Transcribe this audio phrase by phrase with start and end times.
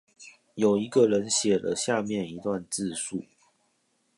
[0.55, 3.23] 有一個人寫了下面一段自述